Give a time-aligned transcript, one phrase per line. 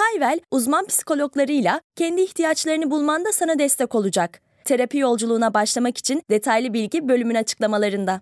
[0.00, 4.40] Hayvel, uzman psikologlarıyla kendi ihtiyaçlarını bulmanda sana destek olacak.
[4.64, 8.20] Terapi yolculuğuna başlamak için detaylı bilgi bölümün açıklamalarında.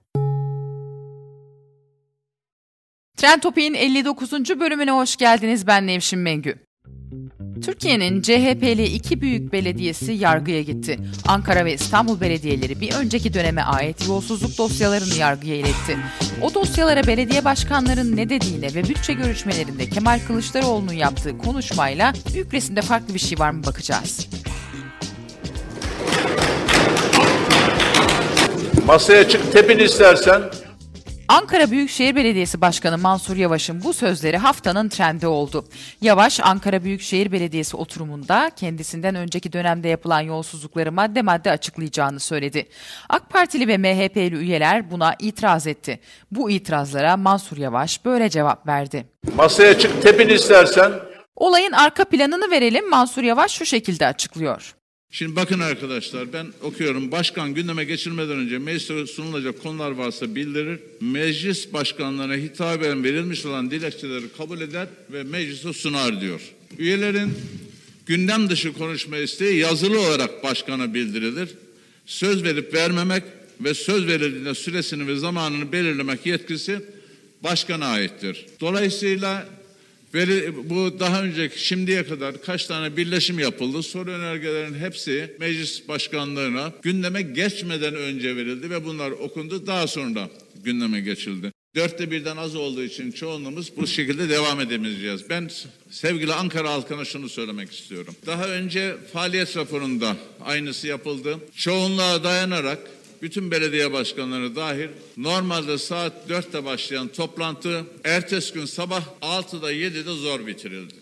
[3.17, 4.33] Trend Topi'nin 59.
[4.61, 5.67] bölümüne hoş geldiniz.
[5.67, 6.68] Ben Nevşin Mengü.
[7.65, 10.99] Türkiye'nin CHP'li iki büyük belediyesi yargıya gitti.
[11.27, 15.99] Ankara ve İstanbul belediyeleri bir önceki döneme ait yolsuzluk dosyalarını yargıya iletti.
[16.43, 22.83] O dosyalara belediye başkanlarının ne dediğine ve bütçe görüşmelerinde Kemal Kılıçdaroğlu'nun yaptığı konuşmayla büyük resimde
[22.83, 24.29] farklı bir şey var mı bakacağız.
[28.87, 30.43] Masaya çık tepin istersen.
[31.29, 35.65] Ankara Büyükşehir Belediyesi Başkanı Mansur Yavaş'ın bu sözleri haftanın trendi oldu.
[36.01, 42.69] Yavaş, Ankara Büyükşehir Belediyesi oturumunda kendisinden önceki dönemde yapılan yolsuzlukları madde madde açıklayacağını söyledi.
[43.09, 46.01] AK Partili ve MHP'li üyeler buna itiraz etti.
[46.31, 49.07] Bu itirazlara Mansur Yavaş böyle cevap verdi.
[49.37, 50.93] Masaya çık tepin istersen.
[51.37, 54.75] Olayın arka planını verelim Mansur Yavaş şu şekilde açıklıyor.
[55.11, 57.13] Şimdi bakın arkadaşlar ben okuyorum.
[57.13, 60.81] Başkan gündeme geçirmeden önce meclise sunulacak konular varsa bildirir.
[61.01, 66.41] Meclis başkanlarına hitaben verilmiş olan dilekçeleri kabul eder ve meclise sunar diyor.
[66.79, 67.33] Üyelerin
[68.07, 71.49] gündem dışı konuşma isteği yazılı olarak başkana bildirilir.
[72.07, 73.23] Söz verip vermemek
[73.61, 76.81] ve söz verildiğinde süresini ve zamanını belirlemek yetkisi
[77.43, 78.47] başkana aittir.
[78.61, 79.49] Dolayısıyla
[80.15, 83.83] Veri, bu daha önceki şimdiye kadar kaç tane birleşim yapıldı.
[83.83, 89.67] Soru önergelerin hepsi meclis başkanlığına gündeme geçmeden önce verildi ve bunlar okundu.
[89.67, 90.31] Daha sonra
[90.65, 91.53] gündeme geçildi.
[91.77, 95.31] Dörtte birden az olduğu için çoğunluğumuz bu şekilde devam edemeyeceğiz.
[95.31, 95.51] Ben
[95.91, 98.15] sevgili Ankara halkına şunu söylemek istiyorum.
[98.27, 101.39] Daha önce faaliyet raporunda aynısı yapıldı.
[101.57, 102.79] Çoğunluğa dayanarak
[103.23, 110.47] bütün belediye başkanları dahil normalde saat 4'te başlayan toplantı ertesi gün sabah 6'da 7'de zor
[110.47, 110.95] bitirildi.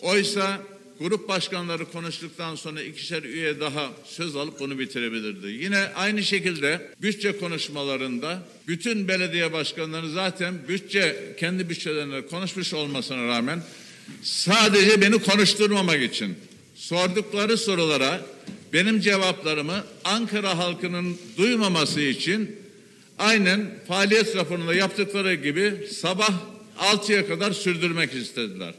[0.00, 0.60] Oysa
[1.00, 5.46] grup başkanları konuştuktan sonra ikişer üye daha söz alıp bunu bitirebilirdi.
[5.46, 13.62] Yine aynı şekilde bütçe konuşmalarında bütün belediye başkanları zaten bütçe kendi bütçelerinde konuşmuş olmasına rağmen
[14.22, 16.34] sadece beni konuşturmamak için
[16.74, 18.26] sordukları sorulara
[18.72, 22.56] benim cevaplarımı Ankara halkının duymaması için
[23.18, 26.32] aynen faaliyet raporunda yaptıkları gibi sabah
[26.78, 28.74] 6'ya kadar sürdürmek istediler.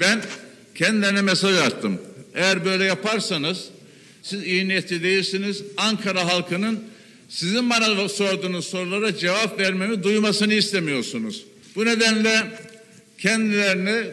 [0.00, 0.22] Ben
[0.74, 2.00] kendilerine mesaj attım.
[2.34, 3.68] Eğer böyle yaparsanız
[4.22, 5.62] siz iyi niyetli değilsiniz.
[5.76, 6.84] Ankara halkının
[7.28, 11.44] sizin bana sorduğunuz sorulara cevap vermemi duymasını istemiyorsunuz.
[11.76, 12.58] Bu nedenle
[13.18, 14.04] kendilerine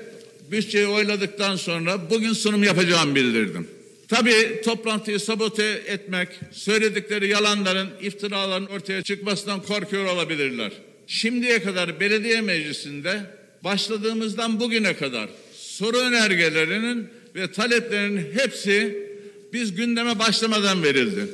[0.52, 3.68] bütçeyi oyladıktan sonra bugün sunum yapacağımı bildirdim.
[4.12, 10.72] Tabii toplantıyı sabote etmek, söyledikleri yalanların, iftiraların ortaya çıkmasından korkuyor olabilirler.
[11.08, 13.22] Şimdiye kadar belediye meclisinde
[13.64, 19.08] başladığımızdan bugüne kadar soru önergelerinin ve taleplerinin hepsi
[19.54, 21.28] biz gündeme başlamadan verildi.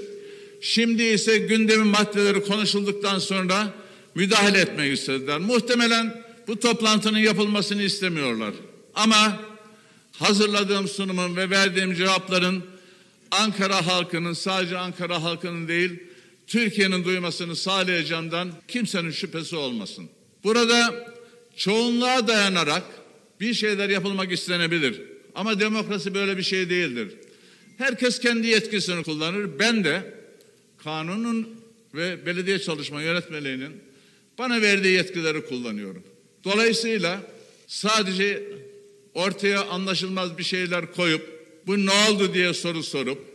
[0.62, 3.74] Şimdi ise gündemin maddeleri konuşulduktan sonra
[4.16, 5.38] müdahale etmek istediler.
[5.40, 8.54] Muhtemelen bu toplantının yapılmasını istemiyorlar.
[8.96, 9.40] Ama
[10.20, 12.64] hazırladığım sunumun ve verdiğim cevapların
[13.32, 16.00] Ankara halkının sadece Ankara halkının değil
[16.48, 20.10] Türkiye'nin duymasını sağlayacağından kimsenin şüphesi olmasın.
[20.44, 21.08] Burada
[21.56, 22.84] çoğunluğa dayanarak
[23.40, 25.02] bir şeyler yapılmak istenebilir.
[25.36, 27.14] Ama demokrasi böyle bir şey değildir.
[27.78, 29.60] Herkes kendi yetkisini kullanır.
[29.60, 30.14] Ben de
[30.84, 31.50] kanunun
[31.94, 33.72] ve belediye çalışma yönetmeliğinin
[34.38, 36.04] bana verdiği yetkileri kullanıyorum.
[36.44, 37.22] Dolayısıyla
[37.68, 38.44] sadece
[39.18, 43.26] ortaya anlaşılmaz bir şeyler koyup bu ne oldu diye soru sorup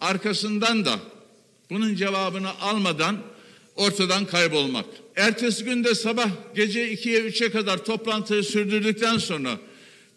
[0.00, 0.98] arkasından da
[1.70, 3.18] bunun cevabını almadan
[3.76, 4.84] ortadan kaybolmak.
[5.16, 9.58] Ertesi günde sabah gece 2'ye 3'e kadar toplantıyı sürdürdükten sonra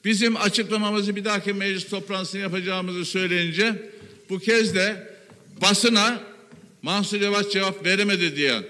[0.05, 3.91] bizim açıklamamızı bir dahaki meclis toplantısını yapacağımızı söyleyince
[4.29, 5.17] bu kez de
[5.61, 6.23] basına
[6.81, 8.61] Mansur Yavaş cevap veremedi diye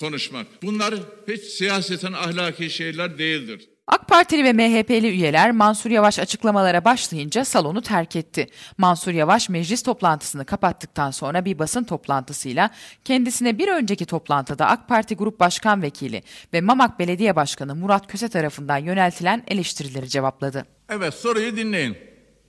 [0.00, 0.46] konuşmak.
[0.62, 0.94] Bunlar
[1.28, 3.60] hiç siyasetin ahlaki şeyler değildir.
[3.88, 8.46] AK Partili ve MHP'li üyeler Mansur Yavaş açıklamalara başlayınca salonu terk etti.
[8.78, 12.70] Mansur Yavaş meclis toplantısını kapattıktan sonra bir basın toplantısıyla
[13.04, 18.28] kendisine bir önceki toplantıda AK Parti Grup Başkan Vekili ve Mamak Belediye Başkanı Murat Köse
[18.28, 20.66] tarafından yöneltilen eleştirileri cevapladı.
[20.88, 21.96] Evet soruyu dinleyin.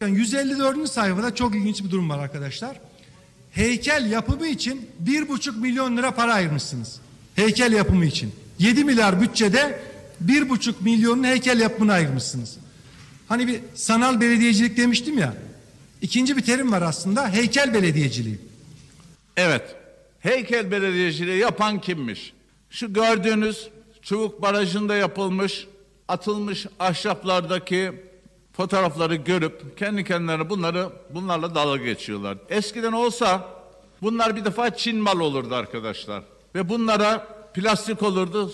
[0.01, 0.89] Yani 154.
[0.89, 2.79] sayfada çok ilginç bir durum var arkadaşlar.
[3.51, 7.01] heykel yapımı için bir buçuk milyon lira para ayırmışsınız.
[7.35, 8.35] Heykel yapımı için.
[8.59, 9.79] 7 milyar bütçede
[10.21, 12.57] bir buçuk milyonun heykel yapımına ayırmışsınız.
[13.27, 15.33] Hani bir sanal belediyecilik demiştim ya.
[16.01, 18.39] İkinci bir terim var aslında heykel belediyeciliği.
[19.37, 19.75] Evet.
[20.19, 22.33] Heykel belediyeciliği yapan kimmiş?
[22.69, 23.69] Şu gördüğünüz
[24.01, 25.67] Çubuk Barajı'nda yapılmış,
[26.07, 27.91] atılmış ahşaplardaki
[28.53, 32.37] fotoğrafları görüp kendi kendilerine bunları bunlarla dalga geçiyorlar.
[32.49, 33.47] Eskiden olsa
[34.01, 36.23] bunlar bir defa Çin mal olurdu arkadaşlar.
[36.55, 38.53] Ve bunlara plastik olurdu.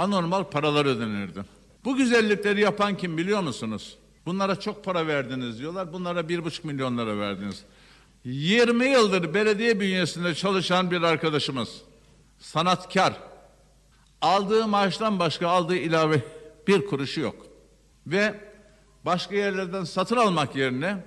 [0.00, 1.44] Anormal paralar ödenirdi.
[1.84, 3.98] Bu güzellikleri yapan kim biliyor musunuz?
[4.26, 5.92] Bunlara çok para verdiniz diyorlar.
[5.92, 7.64] Bunlara bir buçuk milyon lira verdiniz.
[8.24, 11.82] 20 yıldır belediye bünyesinde çalışan bir arkadaşımız.
[12.38, 13.12] Sanatkar.
[14.20, 16.22] Aldığı maaştan başka aldığı ilave
[16.66, 17.46] bir kuruşu yok.
[18.06, 18.40] Ve
[19.04, 21.04] başka yerlerden satın almak yerine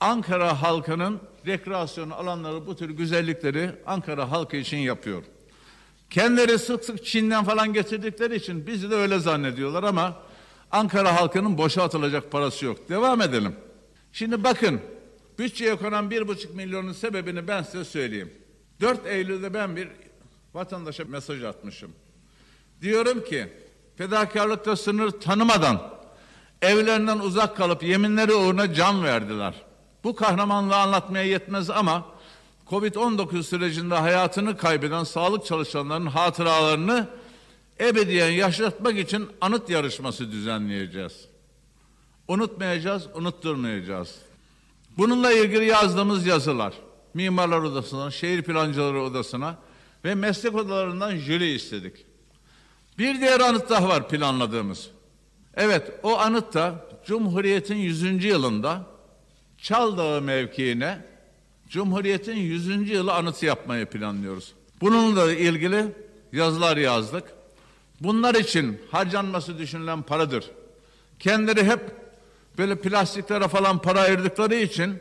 [0.00, 5.22] Ankara halkının rekreasyon alanları bu tür güzellikleri Ankara halkı için yapıyor.
[6.14, 10.16] Kendileri sık sık Çin'den falan getirdikleri için bizi de öyle zannediyorlar ama
[10.70, 12.88] Ankara halkının boşa atılacak parası yok.
[12.88, 13.56] Devam edelim.
[14.12, 14.80] Şimdi bakın
[15.38, 18.32] bütçeye konan bir buçuk milyonun sebebini ben size söyleyeyim.
[18.80, 19.88] 4 Eylül'de ben bir
[20.54, 21.92] vatandaşa mesaj atmışım.
[22.80, 23.52] Diyorum ki
[23.96, 25.90] fedakarlıkta sınır tanımadan
[26.62, 29.54] evlerinden uzak kalıp yeminleri uğruna can verdiler.
[30.04, 32.13] Bu kahramanlığı anlatmaya yetmez ama
[32.70, 37.08] Covid-19 sürecinde hayatını kaybeden sağlık çalışanlarının hatıralarını
[37.80, 41.28] ebediyen yaşatmak için anıt yarışması düzenleyeceğiz.
[42.28, 44.14] Unutmayacağız, unutturmayacağız.
[44.98, 46.74] Bununla ilgili yazdığımız yazılar,
[47.14, 49.56] Mimarlar Odası'na, Şehir Plancıları Odası'na
[50.04, 52.06] ve meslek odalarından jüri istedik.
[52.98, 54.90] Bir diğer anıt daha var planladığımız.
[55.54, 58.24] Evet, o anıt da Cumhuriyet'in 100.
[58.24, 58.86] yılında
[59.58, 61.13] Çaldağı mevkiine
[61.68, 62.90] Cumhuriyet'in 100.
[62.90, 64.52] yılı anıtı yapmayı planlıyoruz.
[64.80, 65.84] Bununla ilgili
[66.32, 67.24] yazılar yazdık.
[68.00, 70.50] Bunlar için harcanması düşünülen paradır.
[71.18, 71.80] Kendileri hep
[72.58, 74.94] böyle plastiklere falan para ayırdıkları için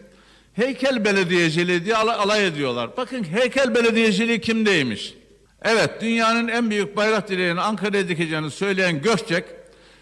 [0.53, 2.97] heykel belediyeciliği diye alay, ediyorlar.
[2.97, 5.13] Bakın heykel belediyeciliği kimdeymiş?
[5.61, 9.45] Evet dünyanın en büyük bayrak direğini Ankara'ya dikeceğini söyleyen Gökçek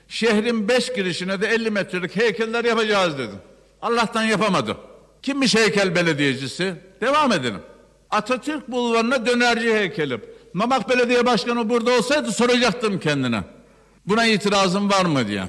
[0.07, 3.35] şehrin beş girişine de 50 metrelik heykeller yapacağız dedi.
[3.81, 4.77] Allah'tan yapamadı.
[5.23, 6.73] Kimmiş heykel belediyecisi?
[7.01, 7.59] Devam edelim.
[8.09, 10.19] Atatürk Bulvarı'na dönerci heykeli.
[10.53, 13.43] Mamak Belediye Başkanı burada olsaydı soracaktım kendine.
[14.05, 15.43] Buna itirazım var mı diye.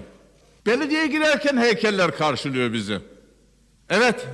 [0.67, 2.99] Belediyeye girerken heykeller karşılıyor bizi.
[3.91, 4.27] Evet,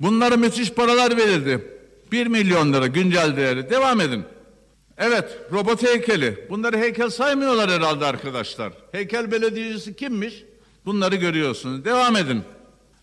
[0.00, 1.64] bunlara müthiş paralar verildi.
[2.12, 3.70] Bir milyon lira güncel değeri.
[3.70, 4.24] Devam edin.
[4.98, 6.46] Evet, robot heykeli.
[6.50, 8.72] Bunları heykel saymıyorlar herhalde arkadaşlar.
[8.92, 10.44] Heykel belediyecisi kimmiş?
[10.86, 11.84] Bunları görüyorsunuz.
[11.84, 12.42] Devam edin.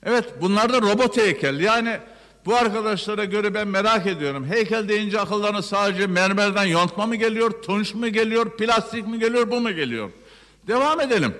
[0.04, 1.60] Evet, bunlar da robot heykel.
[1.60, 2.00] Yani
[2.46, 4.46] bu arkadaşlara göre ben merak ediyorum.
[4.46, 9.60] Heykel deyince akıllarına sadece mermerden yontma mı geliyor, tunç mu geliyor, plastik mi geliyor, bu
[9.62, 10.10] mu geliyor?
[10.68, 11.36] Devam edelim.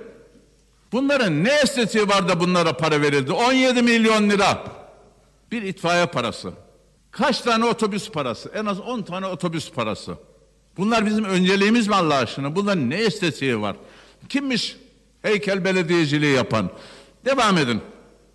[0.92, 3.32] Bunların ne estetiği var da bunlara para verildi?
[3.32, 4.64] 17 milyon lira.
[5.52, 6.52] Bir itfaiye parası.
[7.12, 8.52] Kaç tane otobüs parası?
[8.56, 10.18] En az 10 tane otobüs parası.
[10.78, 12.56] Bunlar bizim önceliğimiz mi Allah aşkına?
[12.56, 13.76] Bunların ne estetiği var?
[14.30, 14.78] Kimmiş
[15.22, 16.70] heykel belediyeciliği yapan?
[17.26, 17.82] Devam edin.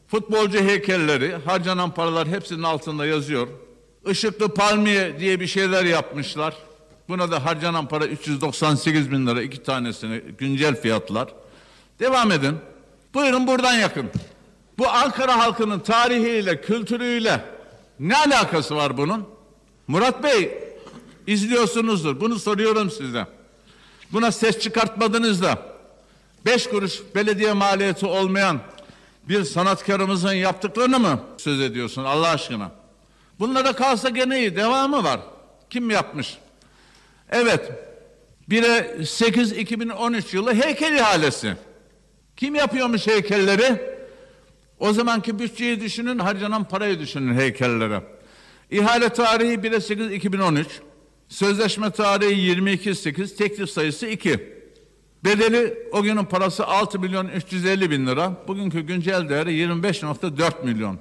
[0.09, 3.49] Futbolcu heykelleri, harcanan paralar hepsinin altında yazıyor.
[4.11, 6.55] Işıklı palmiye diye bir şeyler yapmışlar.
[7.09, 11.29] Buna da harcanan para 398 bin lira iki tanesini güncel fiyatlar.
[12.01, 12.57] Devam edin.
[13.15, 14.11] Buyurun buradan yakın.
[14.79, 17.45] Bu Ankara halkının tarihiyle, kültürüyle
[18.01, 19.29] ne alakası var bunun?
[19.89, 20.59] Murat Bey
[21.27, 22.21] izliyorsunuzdur.
[22.21, 23.27] Bunu soruyorum size.
[24.13, 25.59] Buna ses çıkartmadınız da
[26.47, 28.61] beş kuruş belediye maliyeti olmayan
[29.29, 32.71] bir sanatkarımızın yaptıklarını mı söz ediyorsun Allah aşkına?
[33.39, 34.57] Bunlara kalsa gene iyi.
[34.57, 35.21] Devamı var.
[35.71, 36.39] Kim yapmış?
[37.31, 37.73] Evet.
[38.51, 41.57] 1'e 8 2013 yılı heykel ihalesi.
[42.37, 43.95] Kim yapıyormuş heykelleri?
[44.79, 48.03] O zamanki bütçeyi düşünün, harcanan parayı düşünün heykellere.
[48.71, 50.67] İhale tarihi 1'e 8 2013.
[51.29, 54.54] Sözleşme tarihi 22 8, teklif sayısı 2.
[55.25, 58.33] Bedeli o günün parası 6 milyon 350 bin lira.
[58.49, 60.99] Bugünkü güncel değeri 25.4 milyon.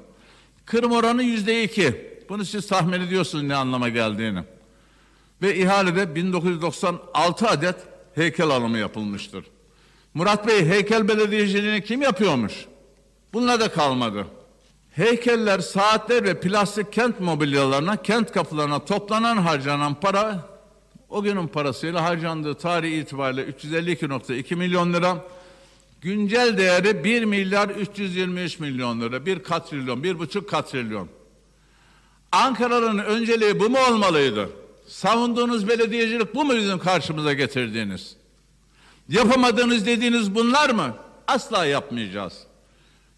[0.65, 2.13] Kırım oranı yüzde iki.
[2.30, 4.44] Bunu siz tahmin ediyorsunuz ne anlama geldiğini.
[5.42, 7.75] Ve ihalede 1996 adet
[8.15, 9.46] heykel alımı yapılmıştır.
[10.13, 12.65] Murat Bey heykel belediyeciliğini kim yapıyormuş?
[13.34, 14.27] Bununla da kalmadı.
[14.92, 20.52] Heykeller, saatler ve plastik kent mobilyalarına, kent kapılarına toplanan harcanan para
[21.13, 25.17] o günün parasıyla harcandığı tarih itibariyle 352.2 milyon lira.
[26.01, 29.25] Güncel değeri 1 milyar 323 milyon lira.
[29.25, 31.08] Bir katrilyon, bir buçuk katrilyon.
[32.32, 34.50] Ankara'nın önceliği bu mu olmalıydı?
[34.88, 38.15] Savunduğunuz belediyecilik bu mu bizim karşımıza getirdiğiniz?
[39.10, 40.96] Yapamadığınız dediğiniz bunlar mı?
[41.27, 42.34] Asla yapmayacağız.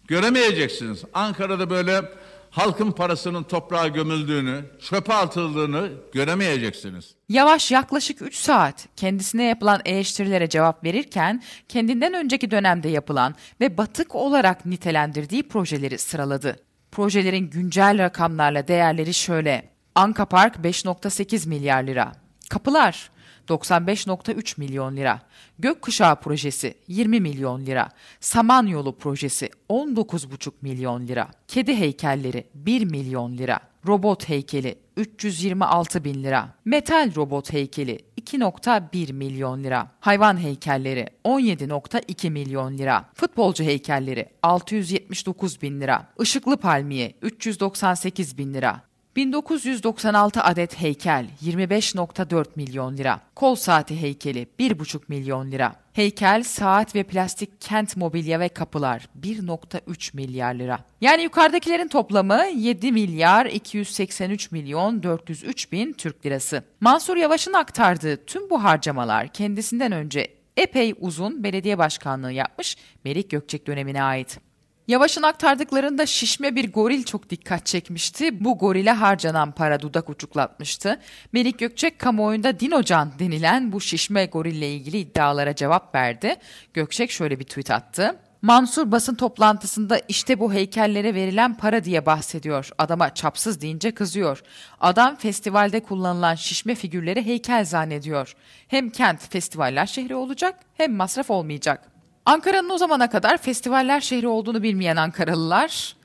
[0.08, 1.02] Göremeyeceksiniz.
[1.14, 2.12] Ankara'da böyle
[2.56, 7.14] halkın parasının toprağa gömüldüğünü, çöpe atıldığını göremeyeceksiniz.
[7.28, 14.14] Yavaş yaklaşık 3 saat kendisine yapılan eleştirilere cevap verirken kendinden önceki dönemde yapılan ve batık
[14.14, 16.56] olarak nitelendirdiği projeleri sıraladı.
[16.92, 19.68] Projelerin güncel rakamlarla değerleri şöyle.
[19.94, 22.12] Anka Park 5.8 milyar lira.
[22.50, 23.10] Kapılar
[23.48, 25.20] 95.3 milyon lira.
[25.58, 27.88] Gökkuşağı projesi 20 milyon lira.
[28.20, 31.28] Samanyolu projesi 19,5 milyon lira.
[31.48, 33.60] Kedi heykelleri 1 milyon lira.
[33.86, 36.48] Robot heykeli 326 bin lira.
[36.64, 39.90] Metal robot heykeli 2.1 milyon lira.
[40.00, 43.04] Hayvan heykelleri 17.2 milyon lira.
[43.14, 46.08] Futbolcu heykelleri 679 bin lira.
[46.20, 48.80] Işıklı palmiye 398 bin lira.
[49.16, 53.20] 1996 adet heykel 25.4 milyon lira.
[53.34, 55.72] Kol saati heykeli 1.5 milyon lira.
[55.92, 60.78] Heykel, saat ve plastik kent mobilya ve kapılar 1.3 milyar lira.
[61.00, 66.62] Yani yukarıdakilerin toplamı 7 milyar 283 milyon 403 bin Türk lirası.
[66.80, 73.66] Mansur Yavaş'ın aktardığı tüm bu harcamalar kendisinden önce epey uzun belediye başkanlığı yapmış Melik Gökçek
[73.66, 74.45] dönemine ait.
[74.88, 78.44] Yavaş'ın aktardıklarında şişme bir goril çok dikkat çekmişti.
[78.44, 81.00] Bu gorile harcanan para dudak uçuklatmıştı.
[81.32, 86.36] Melik Gökçek kamuoyunda Dinocan denilen bu şişme gorille ilgili iddialara cevap verdi.
[86.74, 88.18] Gökçek şöyle bir tweet attı.
[88.42, 92.70] Mansur basın toplantısında işte bu heykellere verilen para diye bahsediyor.
[92.78, 94.42] Adama çapsız deyince kızıyor.
[94.80, 98.36] Adam festivalde kullanılan şişme figürleri heykel zannediyor.
[98.68, 101.95] Hem kent festivaller şehri olacak hem masraf olmayacak.
[102.26, 105.96] Ankara'nın o zamana kadar festivaller şehri olduğunu bilmeyen Ankaralılar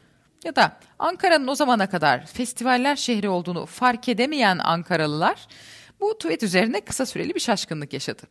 [0.44, 5.48] ya da Ankara'nın o zamana kadar festivaller şehri olduğunu fark edemeyen Ankaralılar
[6.01, 8.22] bu tweet üzerine kısa süreli bir şaşkınlık yaşadı.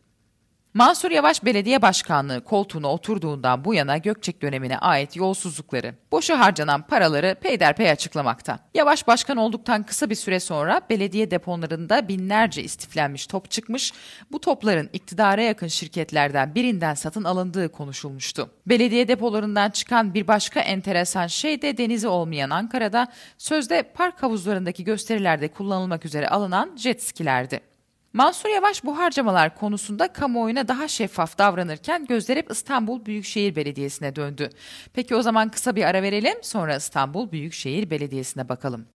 [0.73, 7.35] Mansur Yavaş belediye başkanlığı koltuğuna oturduğundan bu yana Gökçek dönemine ait yolsuzlukları, boşa harcanan paraları
[7.41, 8.59] peyderpey açıklamakta.
[8.73, 13.93] Yavaş başkan olduktan kısa bir süre sonra belediye depolarında binlerce istiflenmiş top çıkmış,
[14.31, 18.49] bu topların iktidara yakın şirketlerden birinden satın alındığı konuşulmuştu.
[18.67, 25.47] Belediye depolarından çıkan bir başka enteresan şey de denizi olmayan Ankara'da sözde park havuzlarındaki gösterilerde
[25.47, 27.70] kullanılmak üzere alınan jet skilerdi.
[28.13, 34.49] Mansur Yavaş bu harcamalar konusunda kamuoyuna daha şeffaf davranırken gözler hep İstanbul Büyükşehir Belediyesi'ne döndü.
[34.93, 38.85] Peki o zaman kısa bir ara verelim sonra İstanbul Büyükşehir Belediyesi'ne bakalım.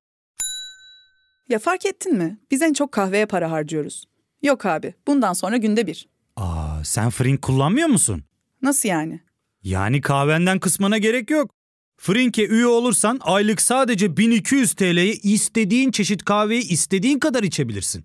[1.49, 2.39] Ya fark ettin mi?
[2.51, 4.05] Biz en çok kahveye para harcıyoruz.
[4.43, 6.09] Yok abi, bundan sonra günde bir.
[6.37, 8.23] Aa, sen Frink kullanmıyor musun?
[8.63, 9.21] Nasıl yani?
[9.63, 11.51] Yani kahvenden kısmına gerek yok.
[11.97, 18.05] Frink'e üye olursan aylık sadece 1200 TL'ye istediğin çeşit kahveyi istediğin kadar içebilirsin.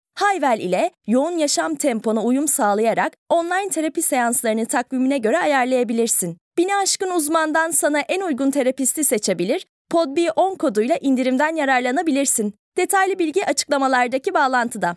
[0.15, 6.37] Hayvel ile yoğun yaşam tempona uyum sağlayarak online terapi seanslarını takvimine göre ayarlayabilirsin.
[6.57, 12.53] Bini aşkın uzmandan sana en uygun terapisti seçebilir, PodB10 koduyla indirimden yararlanabilirsin.
[12.77, 14.95] Detaylı bilgi açıklamalardaki bağlantıda.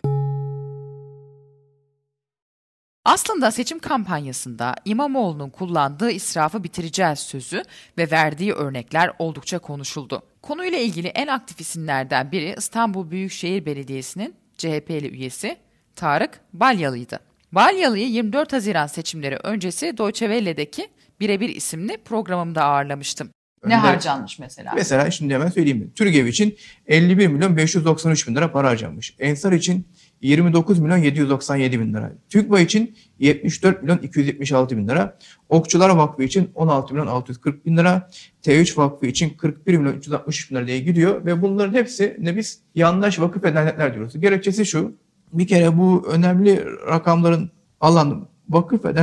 [3.05, 7.63] Aslında seçim kampanyasında İmamoğlu'nun kullandığı israfı bitireceğiz sözü
[7.97, 10.23] ve verdiği örnekler oldukça konuşuldu.
[10.41, 15.57] Konuyla ilgili en aktif isimlerden biri İstanbul Büyükşehir Belediyesi'nin CHP'li üyesi
[15.95, 17.19] Tarık Balyalı'ydı.
[17.51, 20.87] Balyalı'yı 24 Haziran seçimleri öncesi Deutsche Welle'deki
[21.19, 23.29] Birebir isimli programımda ağırlamıştım.
[23.65, 24.71] Ne harcanmış mesela?
[24.75, 25.77] Mesela şimdi hemen söyleyeyim.
[25.77, 25.93] mi?
[25.93, 26.57] TÜRGEV için
[26.87, 29.15] 51 milyon 593 bin lira para harcanmış.
[29.19, 29.87] Ensar için
[30.21, 32.11] 29 milyon 797 bin lira.
[32.29, 35.17] TÜGVA için 74 milyon 276 bin lira.
[35.49, 38.09] Okçular Vakfı için 16 milyon 640 bin lira.
[38.43, 41.25] T3 Vakfı için 41 milyon 363 bin lira diye gidiyor.
[41.25, 44.19] Ve bunların hepsi ne biz yandaş vakıf ve diyoruz.
[44.19, 44.95] Gerekçesi şu.
[45.33, 48.93] Bir kere bu önemli rakamların alan vakıf ve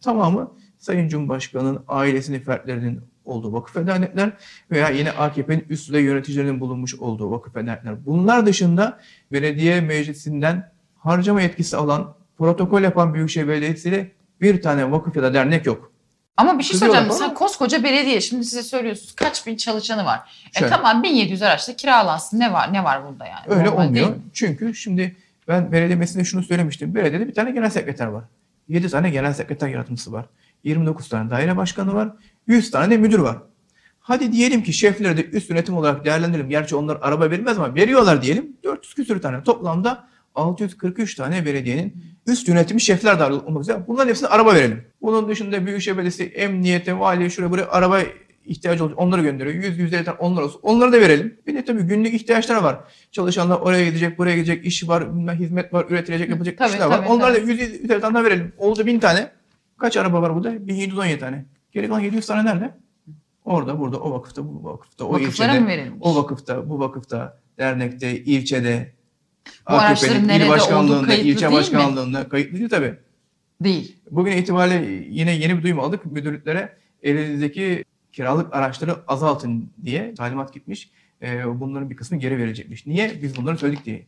[0.00, 4.30] tamamı Sayın Cumhurbaşkanı'nın ailesinin fertlerinin olduğu vakıf ve dernekler
[4.70, 8.06] veya yine AKP'nin üst düzey yöneticilerinin bulunmuş olduğu vakıf ve dernekler.
[8.06, 8.98] Bunlar dışında
[9.32, 15.34] belediye meclisinden harcama yetkisi alan, protokol yapan Büyükşehir Belediyesi ile bir tane vakıf ya da
[15.34, 15.92] dernek yok.
[16.36, 20.20] Ama bir şey Kızıyorlar ama- Sen koskoca belediye şimdi size söylüyorsunuz kaç bin çalışanı var.
[20.56, 20.72] E Şöyle.
[20.72, 22.40] tamam 1700 araçta kiralansın.
[22.40, 23.40] Ne var ne var bunda yani?
[23.48, 24.14] Öyle Normal olmuyor.
[24.32, 25.16] Çünkü şimdi
[25.48, 26.94] ben belediye meclisinde şunu söylemiştim.
[26.94, 28.24] Belediyede bir tane genel sekreter var.
[28.68, 30.26] 7 tane genel sekreter yardımcısı var.
[30.64, 32.08] 29 tane daire başkanı var.
[32.48, 33.36] 100 tane de müdür var.
[34.00, 36.48] Hadi diyelim ki şefleri de üst yönetim olarak değerlendirelim.
[36.48, 38.56] Gerçi onlar araba verilmez ama veriyorlar diyelim.
[38.64, 44.28] 400 küsür tane toplamda 643 tane belediyenin üst yönetimi şefler dahil olmak üzere bunların hepsine
[44.28, 44.84] araba verelim.
[45.02, 48.00] Bunun dışında Büyükşehir Belediyesi, emniyete, valiye şuraya buraya araba
[48.44, 48.98] ihtiyacı olacak.
[48.98, 49.64] Onları gönderiyor.
[49.64, 50.60] 100 150 tane onlar olsun.
[50.62, 51.38] Onları da verelim.
[51.46, 52.78] Bir de tabii günlük ihtiyaçları var.
[53.12, 55.04] Çalışanlar oraya gidecek, buraya gidecek, iş var,
[55.38, 56.96] hizmet var, üretilecek, yapılacak Tabii, işler var.
[56.96, 57.50] tabii, Onları da tabii.
[57.50, 58.52] 100 150 tane verelim.
[58.58, 59.30] Oldu 1000 tane.
[59.78, 60.66] Kaç araba var burada?
[60.66, 61.44] 1717 tane.
[61.72, 62.74] Geri kalan 700 tane nerede?
[63.44, 65.98] Orada, burada, o vakıfta, bu vakıfta, o Vakıflara ilçede, mı verilmiş?
[66.00, 68.92] o vakıfta, bu vakıfta, dernekte, ilçede,
[69.46, 71.56] Bu araçların AKP'nin nerede il olduğu başkanlığında, kayıtlı ilçe değil mi?
[71.58, 72.94] başkanlığında kayıtlı değil tabii.
[73.62, 73.96] Değil.
[74.10, 76.06] Bugün itibariyle yine yeni bir duyum aldık.
[76.06, 80.90] Müdürlüklere elinizdeki kiralık araçları azaltın diye talimat gitmiş.
[81.22, 82.86] Ee, bunların bir kısmı geri verilecekmiş.
[82.86, 83.22] Niye?
[83.22, 84.06] Biz bunları söyledik diye.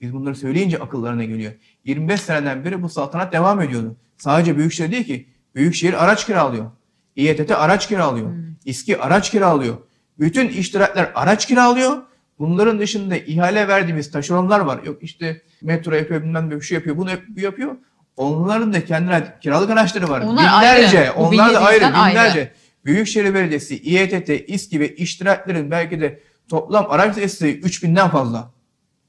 [0.00, 1.52] Biz bunları söyleyince akıllarına geliyor.
[1.84, 3.96] 25 seneden beri bu saltanat devam ediyordu.
[4.16, 5.26] Sadece Büyükşehir değil ki.
[5.54, 6.70] Büyükşehir araç kiralıyor.
[7.16, 8.30] İETT araç kiralıyor.
[8.64, 9.76] İSKİ araç kiralıyor.
[10.18, 11.96] Bütün iştirakler araç kiralıyor.
[12.38, 14.80] Bunların dışında ihale verdiğimiz taşeronlar var.
[14.84, 16.96] Yok işte metro yapıyor bilmem ne bir şey yapıyor.
[16.96, 17.76] Bunu yap- bu yapıyor.
[18.16, 20.20] Onların da kendine kiralık araçları var.
[20.20, 20.98] Onlar binlerce.
[21.00, 21.12] ayrı.
[21.12, 21.84] Onlar da ayrı.
[21.84, 22.10] 1700'den ayrı.
[22.14, 22.52] Binlerce.
[22.84, 28.51] Büyükşehir Belediyesi, İETT, İSKİ ve iştiraklerin belki de toplam araç sayısı 3000'den fazla.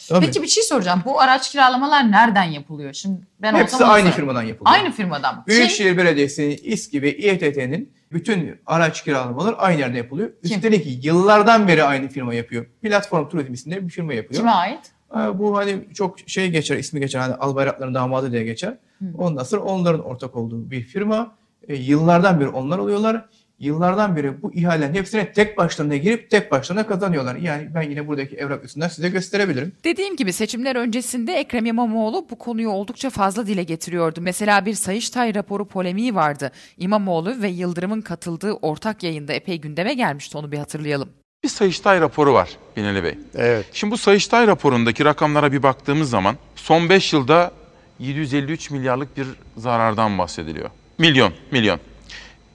[0.10, 0.26] Tabii.
[0.26, 1.02] Peki bir şey soracağım.
[1.06, 2.94] Bu araç kiralamalar nereden yapılıyor?
[2.94, 4.16] Şimdi ben Hepsi olsam aynı sorarım.
[4.16, 4.76] firmadan yapılıyor.
[4.78, 5.36] Aynı firmadan.
[5.36, 5.56] Kim?
[5.58, 10.30] Büyükşehir Belediyesi'nin, İSKİ ve İETT'nin bütün araç kiralamaları aynı yerde yapılıyor.
[10.46, 10.56] Kim?
[10.58, 12.66] Üstelik yıllardan beri aynı firma yapıyor.
[12.82, 14.40] Platform Turizm isimli bir firma yapıyor.
[14.40, 14.80] Kime ait?
[15.16, 17.20] Ee, Bu hani çok şey geçer, ismi geçer.
[17.20, 18.78] Hani Albayrakların damadı diye geçer.
[19.18, 21.36] Ondan sonra onların ortak olduğu bir firma.
[21.68, 23.26] E, yıllardan beri onlar oluyorlar.
[23.60, 27.36] Yıllardan beri bu ihalelerin hepsine tek başlarına girip tek başlarına kazanıyorlar.
[27.36, 29.72] Yani ben yine buradaki evrak üstünden size gösterebilirim.
[29.84, 34.22] Dediğim gibi seçimler öncesinde Ekrem İmamoğlu bu konuyu oldukça fazla dile getiriyordu.
[34.22, 36.52] Mesela bir Sayıştay raporu polemiği vardı.
[36.78, 41.10] İmamoğlu ve Yıldırım'ın katıldığı ortak yayında epey gündeme gelmişti onu bir hatırlayalım.
[41.44, 43.18] Bir Sayıştay raporu var Binali Bey.
[43.36, 43.66] Evet.
[43.74, 47.52] Şimdi bu Sayıştay raporundaki rakamlara bir baktığımız zaman son 5 yılda
[48.00, 50.70] 753 milyarlık bir zarardan bahsediliyor.
[50.98, 51.80] Milyon, milyon.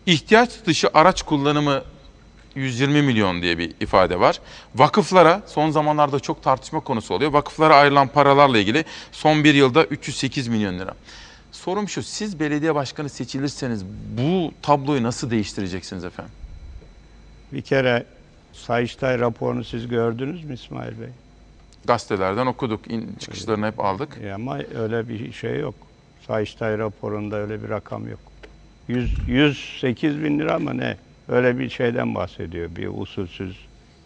[0.09, 1.83] İhtiyaç dışı araç kullanımı
[2.55, 4.40] 120 milyon diye bir ifade var.
[4.75, 7.33] Vakıflara son zamanlarda çok tartışma konusu oluyor.
[7.33, 10.94] Vakıflara ayrılan paralarla ilgili son bir yılda 308 milyon lira.
[11.53, 13.85] Sorum şu, siz belediye başkanı seçilirseniz
[14.18, 16.33] bu tabloyu nasıl değiştireceksiniz efendim?
[17.53, 18.07] Bir kere
[18.53, 21.11] Sayıştay raporunu siz gördünüz mü İsmail Bey?
[21.85, 24.18] Gazetelerden okuduk, in, çıkışlarını hep aldık.
[24.23, 25.75] E ama öyle bir şey yok.
[26.27, 28.28] Sayıştay raporunda öyle bir rakam yok.
[28.88, 30.96] 100, 108 bin lira mı ne?
[31.29, 32.77] Öyle bir şeyden bahsediyor.
[32.77, 33.57] Bir usulsüz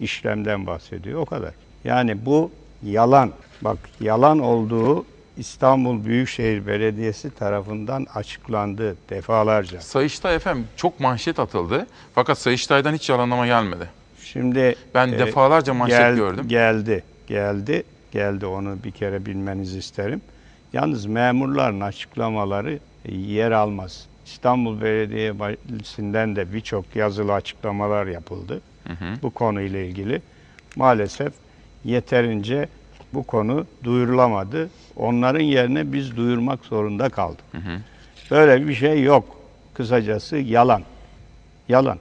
[0.00, 1.20] işlemden bahsediyor.
[1.20, 1.54] O kadar.
[1.84, 3.32] Yani bu yalan.
[3.62, 5.04] Bak yalan olduğu
[5.36, 9.80] İstanbul Büyükşehir Belediyesi tarafından açıklandı defalarca.
[9.80, 11.86] Sayıştay efendim çok manşet atıldı.
[12.14, 13.90] Fakat Sayıştay'dan hiç yalanlama gelmedi.
[14.22, 16.48] Şimdi Ben e, defalarca manşet gel- gördüm.
[16.48, 18.46] Geldi, geldi, geldi.
[18.46, 20.20] Onu bir kere bilmenizi isterim.
[20.72, 24.06] Yalnız memurların açıklamaları e, yer almaz.
[24.26, 28.60] İstanbul Belediyesi'nden de birçok yazılı açıklamalar yapıldı
[29.22, 30.22] bu konuyla ilgili.
[30.76, 31.32] Maalesef
[31.84, 32.68] yeterince
[33.12, 34.70] bu konu duyurulamadı.
[34.96, 37.44] Onların yerine biz duyurmak zorunda kaldık.
[38.30, 39.36] Böyle bir şey yok.
[39.74, 40.82] Kısacası yalan.
[41.68, 41.98] Yalan.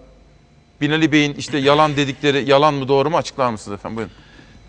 [0.82, 3.98] Binali Bey'in işte yalan dedikleri yalan mı doğru mu açıklar mısınız efendim?
[3.98, 4.14] Buyurun.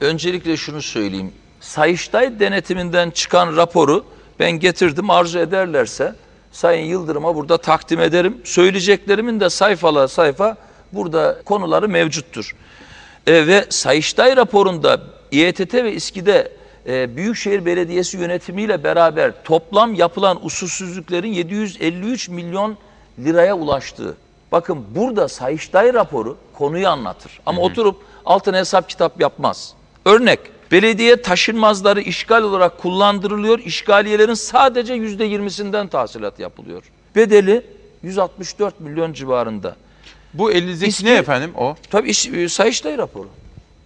[0.01, 1.33] Öncelikle şunu söyleyeyim.
[1.61, 4.05] Sayıştay denetiminden çıkan raporu
[4.39, 6.15] ben getirdim arzu ederlerse
[6.53, 8.41] Sayın Yıldırım'a burada takdim ederim.
[8.45, 10.57] Söyleyeceklerimin de sayfalar sayfa
[10.93, 12.57] burada konuları mevcuttur.
[13.27, 15.01] E, ve Sayıştay raporunda
[15.33, 16.53] İETT ve İSKİ'de
[16.87, 22.77] e, Büyükşehir Belediyesi yönetimiyle beraber toplam yapılan usulsüzlüklerin 753 milyon
[23.19, 24.17] liraya ulaştığı.
[24.53, 27.41] Bakın burada Sayıştay raporu konuyu anlatır.
[27.47, 29.75] Ama oturup altına hesap kitap yapmaz.
[30.05, 30.41] Örnek,
[30.73, 33.59] belediye taşınmazları işgal olarak kullandırılıyor.
[33.59, 36.83] İşgaliyelerin sadece yüzde yirmisinden tahsilat yapılıyor.
[37.17, 37.63] Bedeli
[38.03, 39.77] 164 milyon civarında.
[40.35, 41.75] Bu elinizdeki İSKİ- ne efendim o?
[41.91, 43.29] Tabii iş, e, Sayıştay raporu.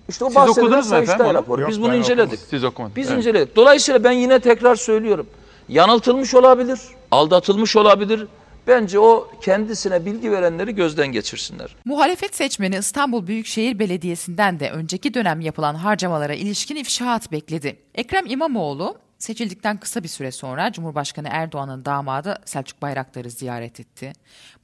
[0.09, 1.61] İşte o Siz okudunuz mu efendim raporu.
[1.61, 2.27] Yok, Biz bunu inceledik.
[2.33, 2.46] okumadım.
[2.51, 2.96] Siz okumadınız.
[2.96, 3.18] Biz Evet.
[3.18, 3.57] inceledik.
[3.57, 5.27] Dolayısıyla ben yine tekrar söylüyorum.
[5.68, 6.79] Yanıltılmış olabilir,
[7.11, 8.27] aldatılmış olabilir.
[8.66, 11.76] Bence o kendisine bilgi verenleri gözden geçirsinler.
[11.85, 17.76] Muhalefet seçmeni İstanbul Büyükşehir Belediyesi'nden de önceki dönem yapılan harcamalara ilişkin ifşaat bekledi.
[17.94, 24.12] Ekrem İmamoğlu seçildikten kısa bir süre sonra Cumhurbaşkanı Erdoğan'ın damadı Selçuk Bayraktar'ı ziyaret etti.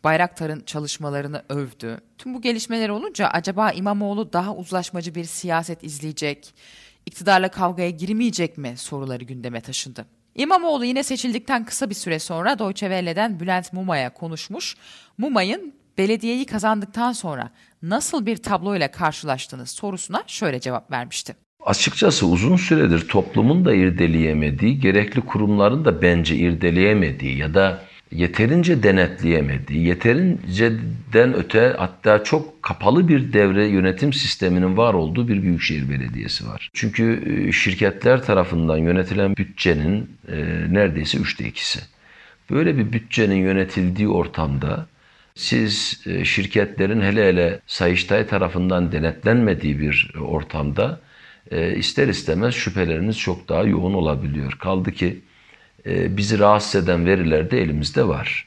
[0.04, 2.00] Bayraktar'ın çalışmalarını övdü.
[2.18, 6.54] Tüm bu gelişmeler olunca acaba İmamoğlu daha uzlaşmacı bir siyaset izleyecek,
[7.06, 10.06] iktidarla kavgaya girmeyecek mi soruları gündeme taşındı.
[10.34, 14.76] İmamoğlu yine seçildikten kısa bir süre sonra Deutsche Welle'den Bülent Muma'ya konuşmuş.
[15.18, 17.50] Muma'nın belediyeyi kazandıktan sonra
[17.82, 21.36] nasıl bir tabloyla karşılaştığınız sorusuna şöyle cevap vermişti.
[21.66, 27.82] Açıkçası uzun süredir toplumun da irdeleyemediği, gerekli kurumların da bence irdeleyemediği ya da
[28.14, 35.90] yeterince denetleyemediği, yeterince'den öte hatta çok kapalı bir devre yönetim sisteminin var olduğu bir büyükşehir
[35.90, 36.70] belediyesi var.
[36.74, 40.36] Çünkü e, şirketler tarafından yönetilen bütçenin e,
[40.70, 41.80] neredeyse üçte ikisi.
[42.50, 44.86] Böyle bir bütçenin yönetildiği ortamda
[45.34, 51.00] siz e, şirketlerin hele hele Sayıştay tarafından denetlenmediği bir ortamda
[51.76, 54.52] ister istemez şüpheleriniz çok daha yoğun olabiliyor.
[54.52, 55.20] Kaldı ki
[55.86, 58.46] bizi rahatsız eden veriler de elimizde var.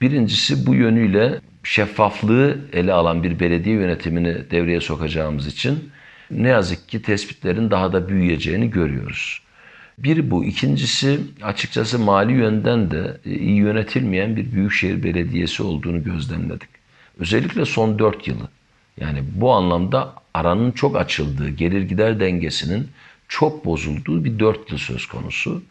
[0.00, 5.90] Birincisi bu yönüyle şeffaflığı ele alan bir belediye yönetimini devreye sokacağımız için
[6.30, 9.42] ne yazık ki tespitlerin daha da büyüyeceğini görüyoruz.
[9.98, 10.44] Bir bu.
[10.44, 16.68] ikincisi açıkçası mali yönden de e, iyi yönetilmeyen bir büyükşehir belediyesi olduğunu gözlemledik.
[17.18, 18.48] Özellikle son dört yılı.
[19.00, 22.88] Yani bu anlamda aranın çok açıldığı, gelir gider dengesinin
[23.28, 25.62] çok bozulduğu bir dört yıl söz konusu.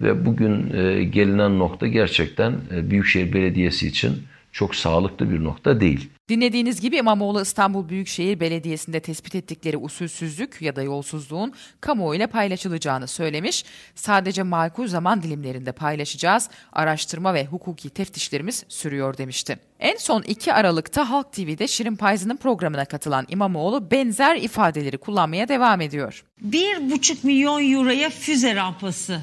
[0.00, 4.22] Ve bugün e, gelinen nokta gerçekten e, Büyükşehir Belediyesi için
[4.52, 6.10] çok sağlıklı bir nokta değil.
[6.28, 13.64] Dinlediğiniz gibi İmamoğlu İstanbul Büyükşehir Belediyesi'nde tespit ettikleri usulsüzlük ya da yolsuzluğun kamuoyuyla paylaşılacağını söylemiş.
[13.94, 16.50] Sadece makul zaman dilimlerinde paylaşacağız.
[16.72, 19.58] Araştırma ve hukuki teftişlerimiz sürüyor demişti.
[19.80, 25.80] En son 2 Aralık'ta Halk TV'de Şirin Payzı'nın programına katılan İmamoğlu benzer ifadeleri kullanmaya devam
[25.80, 26.24] ediyor.
[26.50, 29.20] 1,5 milyon euroya füze rampası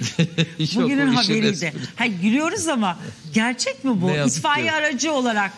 [0.74, 1.74] Bugünün haberiydi.
[1.96, 2.98] Ha, gülüyoruz ama
[3.34, 4.10] gerçek mi bu?
[4.10, 4.72] İtfaiye ki.
[4.72, 5.52] aracı olarak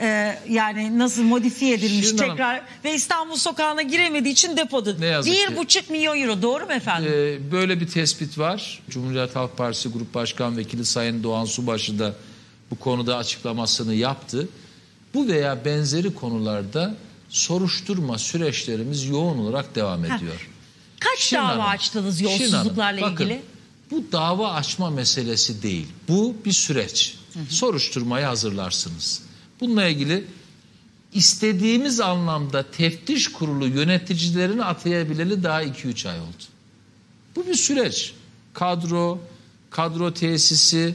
[0.00, 5.02] e, yani nasıl modifiye edilmiş Şirin tekrar Hanım, ve İstanbul sokağına giremediği için depoda.
[5.26, 7.12] Bir buçuk milyon euro doğru mu efendim?
[7.14, 8.82] Ee, böyle bir tespit var.
[8.90, 12.14] Cumhuriyet Halk Partisi Grup Başkan Vekili Sayın Doğan Subaşı da
[12.70, 14.48] bu konuda açıklamasını yaptı.
[15.14, 16.94] Bu veya benzeri konularda
[17.28, 20.48] soruşturma süreçlerimiz yoğun olarak devam ediyor.
[21.00, 23.42] Kaç Şirin dava Hanım, açtınız yolsuzluklarla Hanım, ilgili?
[23.90, 25.86] Bu dava açma meselesi değil.
[26.08, 27.16] Bu bir süreç.
[27.34, 27.54] Hı hı.
[27.54, 29.22] Soruşturmayı hazırlarsınız.
[29.60, 30.24] Bununla ilgili
[31.14, 36.44] istediğimiz anlamda teftiş kurulu yöneticilerini atayabileli daha 2-3 ay oldu.
[37.36, 38.14] Bu bir süreç.
[38.54, 39.20] Kadro,
[39.70, 40.94] kadro tesisi,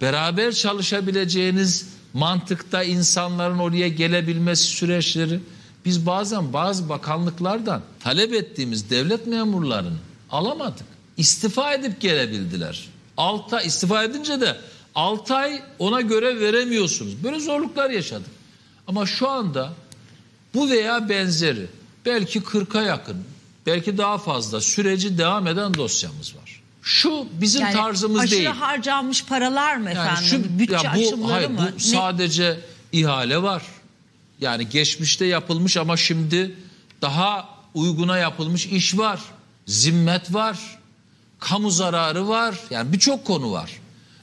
[0.00, 5.40] beraber çalışabileceğiniz mantıkta insanların oraya gelebilmesi süreçleri.
[5.84, 9.98] Biz bazen bazı bakanlıklardan talep ettiğimiz devlet memurlarını
[10.30, 10.89] alamadık.
[11.20, 12.88] İstifa edip gelebildiler.
[13.16, 14.56] 6 ay istifa edince de
[14.94, 17.24] 6 ay ona göre veremiyorsunuz.
[17.24, 18.30] Böyle zorluklar yaşadık.
[18.86, 19.72] Ama şu anda
[20.54, 21.66] bu veya benzeri
[22.06, 23.24] belki 40'a yakın,
[23.66, 26.62] belki daha fazla süreci devam eden dosyamız var.
[26.82, 28.50] Şu bizim yani tarzımız aşırı değil.
[28.50, 30.12] Aşırı harcanmış paralar mı efendim?
[30.16, 31.72] Yani şu, Bütçe ya bu, hayır, mı?
[31.74, 33.00] Bu sadece ne?
[33.00, 33.62] ihale var.
[34.40, 36.56] Yani geçmişte yapılmış ama şimdi
[37.02, 39.20] daha uyguna yapılmış iş var.
[39.66, 40.79] Zimmet var.
[41.40, 42.60] Kamu zararı var.
[42.70, 43.80] Yani birçok konu var.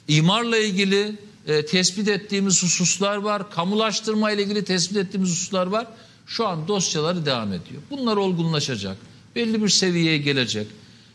[0.07, 1.15] İmarla ilgili
[1.47, 3.51] e, tespit ettiğimiz hususlar var.
[3.51, 5.87] Kamulaştırma ile ilgili tespit ettiğimiz hususlar var.
[6.27, 7.81] Şu an dosyaları devam ediyor.
[7.89, 8.97] Bunlar olgunlaşacak.
[9.35, 10.67] Belli bir seviyeye gelecek.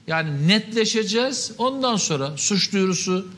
[0.07, 1.53] Yani netleşeceğiz.
[1.59, 3.29] Ondan sonra suç duyurusu,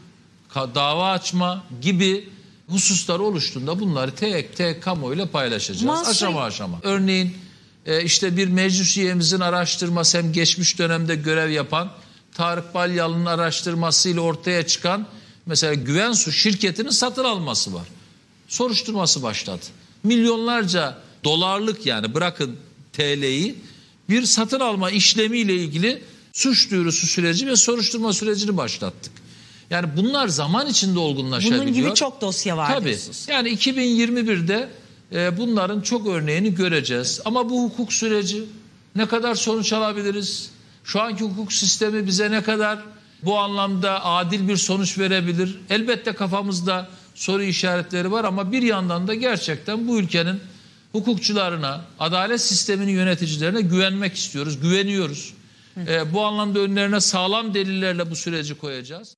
[0.55, 2.29] dava açma gibi
[2.69, 5.83] hususlar oluştuğunda bunları tek tek kamuoyuyla paylaşacağız.
[5.83, 6.11] Mahsur...
[6.11, 6.79] Aşama aşama.
[6.83, 7.37] Örneğin
[7.87, 11.91] e, işte bir meclis üyemizin araştırması hem geçmiş dönemde görev yapan
[12.35, 15.07] Tarık Balyalı'nın araştırmasıyla ortaya çıkan
[15.47, 17.87] mesela Güvensu şirketinin satın alması var.
[18.49, 19.65] Soruşturması başladı.
[20.03, 22.57] Milyonlarca dolarlık yani bırakın
[22.93, 23.55] TL'yi
[24.09, 29.13] bir satın alma işlemiyle ilgili suç duyurusu süreci ve soruşturma sürecini başlattık.
[29.71, 31.63] Yani bunlar zaman içinde olgunlaşabiliyor.
[31.63, 32.85] Bunun gibi çok dosya var Tabii.
[32.85, 33.27] diyorsunuz.
[33.29, 34.69] Yani 2021'de
[35.13, 37.21] e, bunların çok örneğini göreceğiz.
[37.25, 38.45] Ama bu hukuk süreci
[38.97, 40.51] ne kadar sonuç alabiliriz?
[40.85, 42.79] Şu anki hukuk sistemi bize ne kadar
[43.23, 45.59] bu anlamda adil bir sonuç verebilir?
[45.71, 50.41] Elbette kafamızda soru işaretleri var ama bir yandan da gerçekten bu ülkenin
[50.93, 55.35] hukukçularına, adalet sisteminin yöneticilerine güvenmek istiyoruz, güveniyoruz.
[55.77, 59.17] Ee, bu anlamda önlerine sağlam delillerle bu süreci koyacağız.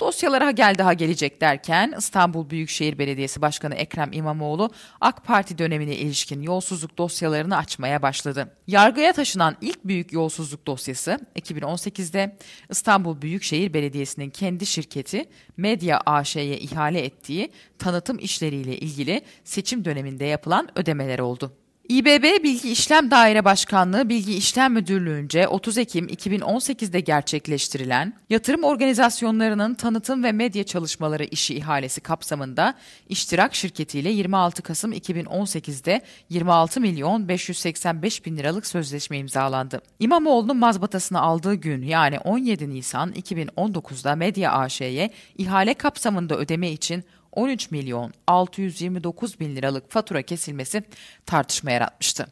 [0.00, 6.42] Dosyalara gel daha gelecek derken İstanbul Büyükşehir Belediyesi Başkanı Ekrem İmamoğlu AK Parti dönemine ilişkin
[6.42, 8.56] yolsuzluk dosyalarını açmaya başladı.
[8.66, 12.36] Yargıya taşınan ilk büyük yolsuzluk dosyası 2018'de
[12.70, 15.24] İstanbul Büyükşehir Belediyesi'nin kendi şirketi
[15.56, 21.52] Medya AŞ'ye ihale ettiği tanıtım işleriyle ilgili seçim döneminde yapılan ödemeler oldu.
[21.88, 30.24] İBB Bilgi İşlem Daire Başkanlığı Bilgi İşlem Müdürlüğü'nce 30 Ekim 2018'de gerçekleştirilen yatırım organizasyonlarının tanıtım
[30.24, 32.74] ve medya çalışmaları işi ihalesi kapsamında
[33.08, 39.80] iştirak şirketiyle 26 Kasım 2018'de 26 milyon 585 bin liralık sözleşme imzalandı.
[40.00, 47.04] İmamoğlu'nun mazbatasını aldığı gün yani 17 Nisan 2019'da Medya AŞ'ye ihale kapsamında ödeme için
[47.36, 50.82] 13 milyon 629 bin liralık fatura kesilmesi
[51.26, 52.26] tartışma yaratmıştı.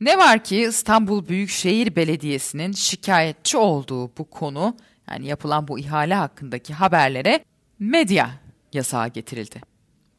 [0.00, 4.76] Ne var ki İstanbul Büyükşehir Belediyesi'nin şikayetçi olduğu bu konu
[5.10, 7.44] yani yapılan bu ihale hakkındaki haberlere
[7.78, 8.30] medya
[8.72, 9.60] yasağı getirildi.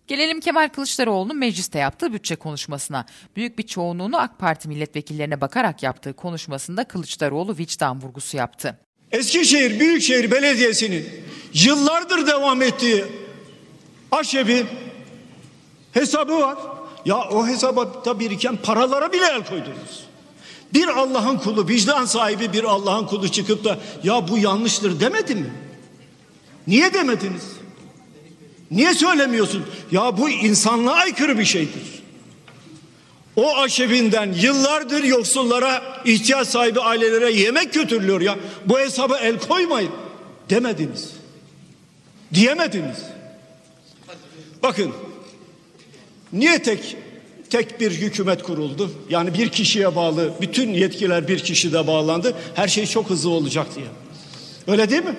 [0.07, 3.05] Gelelim Kemal Kılıçdaroğlu'nun mecliste yaptığı bütçe konuşmasına.
[3.35, 8.79] Büyük bir çoğunluğunu AK Parti milletvekillerine bakarak yaptığı konuşmasında Kılıçdaroğlu vicdan vurgusu yaptı.
[9.11, 11.05] Eskişehir Büyükşehir Belediyesi'nin
[11.53, 13.05] yıllardır devam ettiği
[14.11, 14.65] aşebi
[15.91, 16.57] hesabı var.
[17.05, 20.05] Ya o hesaba biriken paralara bile el koydunuz.
[20.73, 25.53] Bir Allah'ın kulu, vicdan sahibi bir Allah'ın kulu çıkıp da ya bu yanlıştır demedi mi?
[26.67, 27.43] Niye demediniz?
[28.71, 29.65] Niye söylemiyorsun?
[29.91, 32.03] Ya bu insanlığa aykırı bir şeydir.
[33.35, 38.35] O aşevinden yıllardır yoksullara, ihtiyaç sahibi ailelere yemek götürülüyor ya.
[38.65, 39.91] Bu hesaba el koymayın
[40.49, 41.11] demediniz.
[42.33, 42.97] Diyemediniz.
[44.65, 44.91] Bakın
[46.33, 46.97] niye tek
[47.49, 48.91] tek bir hükümet kuruldu?
[49.09, 52.35] Yani bir kişiye bağlı bütün yetkiler bir kişide bağlandı.
[52.55, 53.85] Her şey çok hızlı olacak diye.
[54.67, 55.15] Öyle değil mi?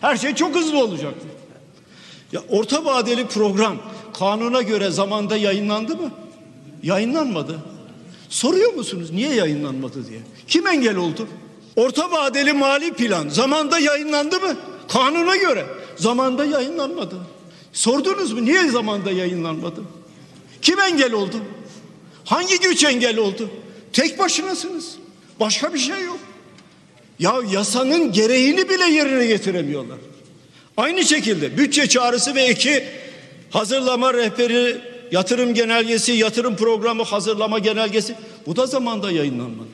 [0.00, 1.26] Her şey çok hızlı olacaktı.
[2.32, 3.76] Ya orta vadeli program
[4.18, 6.10] kanuna göre zamanda yayınlandı mı?
[6.82, 7.58] Yayınlanmadı.
[8.28, 10.20] Soruyor musunuz niye yayınlanmadı diye?
[10.48, 11.28] Kim engel oldu?
[11.76, 14.56] Orta vadeli mali plan zamanda yayınlandı mı?
[14.88, 17.16] Kanuna göre zamanda yayınlanmadı.
[17.76, 19.82] Sordunuz mu niye zamanda yayınlanmadı?
[20.62, 21.36] Kim engel oldu?
[22.24, 23.50] Hangi güç engel oldu?
[23.92, 24.96] Tek başınasınız.
[25.40, 26.18] Başka bir şey yok.
[27.18, 29.98] Ya yasanın gereğini bile yerine getiremiyorlar.
[30.76, 32.84] Aynı şekilde bütçe çağrısı ve iki
[33.50, 34.80] hazırlama rehberi,
[35.12, 38.14] yatırım genelgesi, yatırım programı hazırlama genelgesi
[38.46, 39.68] bu da zamanda yayınlanmadı.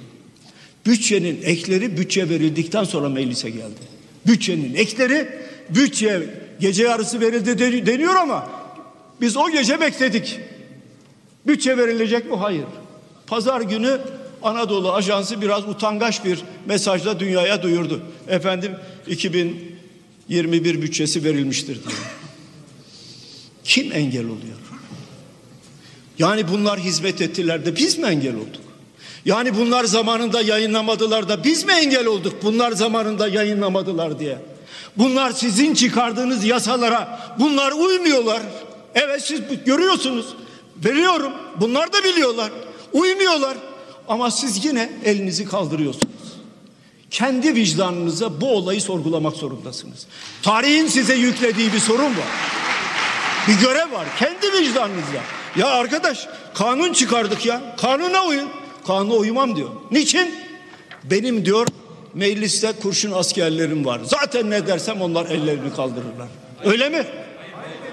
[0.86, 3.80] Bütçenin ekleri bütçe verildikten sonra meclise geldi.
[4.26, 5.28] Bütçenin ekleri
[5.68, 8.48] bütçe gece yarısı verildi deniyor ama
[9.20, 10.40] biz o gece bekledik.
[11.46, 12.36] Bütçe verilecek mi?
[12.36, 12.64] Hayır.
[13.26, 14.00] Pazar günü
[14.42, 18.02] Anadolu Ajansı biraz utangaç bir mesajla dünyaya duyurdu.
[18.28, 18.72] Efendim
[19.06, 21.96] 2021 bütçesi verilmiştir diye.
[23.64, 24.58] Kim engel oluyor?
[26.18, 28.62] Yani bunlar hizmet ettiler de biz mi engel olduk?
[29.24, 32.34] Yani bunlar zamanında yayınlamadılar da biz mi engel olduk?
[32.42, 34.38] Bunlar zamanında yayınlamadılar diye.
[34.96, 38.42] Bunlar sizin çıkardığınız yasalara bunlar uymuyorlar.
[38.94, 40.26] Evet siz görüyorsunuz.
[40.84, 41.32] Veriyorum.
[41.60, 42.52] Bunlar da biliyorlar.
[42.92, 43.56] Uymuyorlar.
[44.08, 46.12] Ama siz yine elinizi kaldırıyorsunuz.
[47.10, 50.06] Kendi vicdanınıza bu olayı sorgulamak zorundasınız.
[50.42, 52.28] Tarihin size yüklediği bir sorun var.
[53.48, 54.06] Bir görev var.
[54.18, 55.20] Kendi vicdanınızla.
[55.56, 57.60] Ya arkadaş kanun çıkardık ya.
[57.76, 58.48] Kanuna uyun.
[58.86, 59.68] Kanuna uymam diyor.
[59.90, 60.34] Niçin?
[61.04, 61.66] Benim diyor
[62.14, 64.00] mecliste kurşun askerlerim var.
[64.04, 66.28] Zaten ne dersem onlar ellerini kaldırırlar.
[66.64, 67.06] Öyle mi?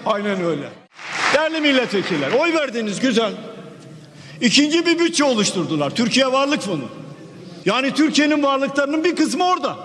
[0.06, 0.70] Aynen öyle.
[1.34, 3.34] Değerli milletvekiller oy verdiniz güzel.
[4.42, 5.90] İkinci bir bütçe oluşturdular.
[5.90, 6.84] Türkiye Varlık Fonu.
[7.66, 9.78] Yani Türkiye'nin varlıklarının bir kısmı orada.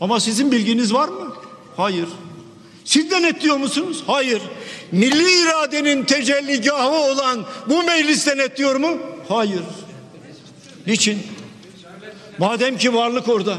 [0.00, 1.34] Ama sizin bilginiz var mı?
[1.76, 2.06] Hayır.
[2.84, 4.04] Siz denetliyor musunuz?
[4.06, 4.42] Hayır.
[4.92, 8.98] Milli iradenin tecelligahı olan bu meclis denetliyor mu?
[9.28, 9.62] Hayır.
[10.86, 11.22] Niçin?
[12.38, 13.56] Madem ki varlık orada.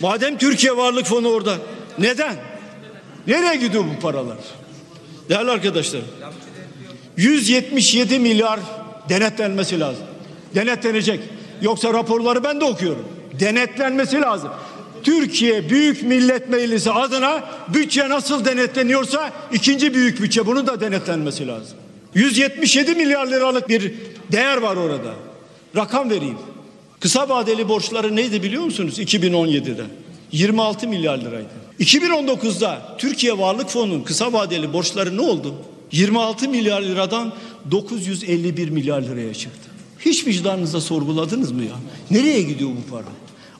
[0.00, 1.56] Madem Türkiye Varlık Fonu orada.
[1.98, 2.36] Neden?
[3.26, 4.36] Nereye gidiyor bu paralar?
[5.28, 6.00] Değerli arkadaşlar.
[7.16, 8.60] 177 milyar
[9.08, 10.04] denetlenmesi lazım.
[10.54, 11.20] Denetlenecek.
[11.62, 13.04] Yoksa raporları ben de okuyorum.
[13.40, 14.50] Denetlenmesi lazım.
[15.02, 21.78] Türkiye Büyük Millet Meclisi adına bütçe nasıl denetleniyorsa ikinci büyük bütçe bunun da denetlenmesi lazım.
[22.14, 23.94] 177 milyar liralık bir
[24.32, 25.14] değer var orada.
[25.76, 26.38] Rakam vereyim.
[27.00, 29.84] Kısa vadeli borçları neydi biliyor musunuz 2017'de?
[30.32, 31.48] 26 milyar liraydı.
[31.80, 35.54] 2019'da Türkiye Varlık Fonu'nun kısa vadeli borçları ne oldu?
[35.92, 37.32] 26 milyar liradan
[37.70, 39.70] 951 milyar liraya çıktı.
[39.98, 41.76] Hiç vicdanınıza sorguladınız mı ya?
[42.10, 43.04] Nereye gidiyor bu para?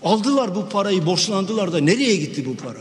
[0.03, 2.79] Aldılar bu parayı borçlandılar da nereye gitti bu para?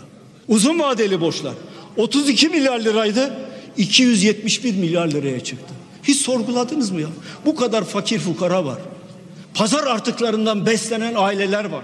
[0.47, 1.53] Uzun vadeli borçlar
[1.97, 3.33] 32 milyar liraydı
[3.77, 5.73] 271 milyar liraya çıktı.
[6.03, 7.07] Hiç sorguladınız mı ya?
[7.45, 8.79] Bu kadar fakir fukara var.
[9.53, 11.83] Pazar artıklarından beslenen aileler var.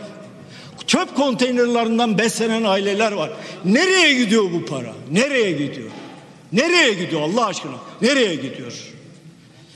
[0.87, 3.31] Çöp konteynerlerinden beslenen aileler var.
[3.65, 4.93] Nereye gidiyor bu para?
[5.11, 5.89] Nereye gidiyor?
[6.53, 7.75] Nereye gidiyor Allah aşkına?
[8.01, 8.73] Nereye gidiyor?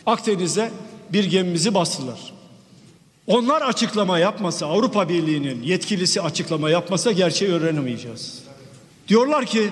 [0.06, 0.71] Akdeniz'de
[1.13, 2.19] bir gemimizi bastılar.
[3.28, 8.43] Onlar açıklama yapmasa, Avrupa Birliği'nin yetkilisi açıklama yapmasa gerçeği öğrenemeyeceğiz.
[9.08, 9.69] Diyorlar ki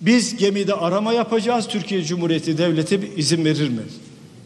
[0.00, 1.68] biz gemide arama yapacağız.
[1.68, 3.82] Türkiye Cumhuriyeti Devleti izin verir mi?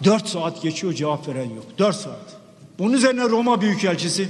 [0.05, 1.65] Dört saat geçiyor cevap veren yok.
[1.79, 2.38] Dört saat.
[2.79, 4.29] Bunun üzerine Roma Büyükelçisi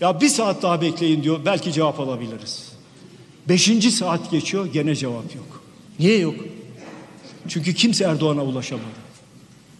[0.00, 1.40] ya bir saat daha bekleyin diyor.
[1.44, 2.72] Belki cevap alabiliriz.
[3.48, 5.62] Beşinci saat geçiyor gene cevap yok.
[5.98, 6.34] Niye yok?
[7.48, 8.84] Çünkü kimse Erdoğan'a ulaşamadı.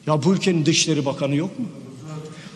[0.07, 1.67] Ya bu ülkenin Dışişleri Bakanı yok mu?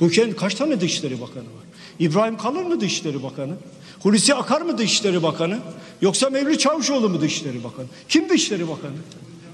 [0.00, 1.64] Bu ülkenin kaç tane Dışişleri Bakanı var?
[1.98, 3.54] İbrahim Kalın mı Dışişleri Bakanı?
[4.00, 5.58] Hulusi Akar mı Dışişleri Bakanı?
[6.00, 7.86] Yoksa Mevlüt Çavuşoğlu mu Dışişleri Bakanı?
[8.08, 8.92] Kim Dışişleri Bakanı?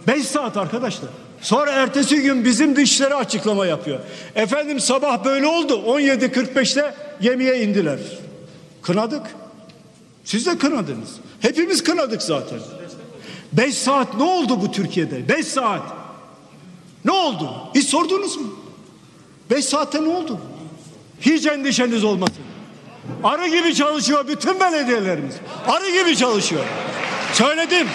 [0.07, 1.11] Beş saat arkadaşlar.
[1.42, 4.00] Sonra ertesi gün bizim dışişleri açıklama yapıyor.
[4.35, 5.72] Efendim sabah böyle oldu.
[5.87, 7.98] 17.45'te gemiye indiler.
[8.83, 9.22] Kınadık.
[10.24, 11.11] Siz de kınadınız.
[11.40, 12.59] Hepimiz kınadık zaten.
[13.53, 15.29] Beş saat ne oldu bu Türkiye'de?
[15.29, 15.83] Beş saat.
[17.05, 17.50] Ne oldu?
[17.74, 18.46] Hiç sordunuz mu?
[19.50, 20.38] Beş saatte ne oldu?
[21.20, 22.44] Hiç endişeniz olmasın.
[23.24, 25.35] Arı gibi çalışıyor bütün belediyelerimiz.
[25.68, 26.64] Arı gibi çalışıyor.
[27.33, 27.87] Söyledim.